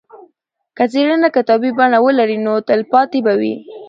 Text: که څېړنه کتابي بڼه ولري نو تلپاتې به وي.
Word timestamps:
که 0.77 0.83
څېړنه 0.91 1.29
کتابي 1.37 1.71
بڼه 1.77 1.97
ولري 2.05 2.37
نو 2.45 2.53
تلپاتې 2.69 3.19
به 3.25 3.33
وي. 3.39 3.55